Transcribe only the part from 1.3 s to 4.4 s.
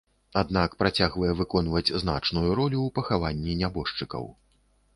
выконваць значную ролю ў пахаванні нябожчыкаў.